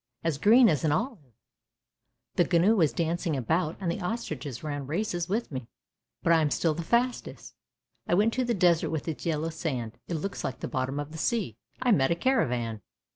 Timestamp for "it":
10.07-10.15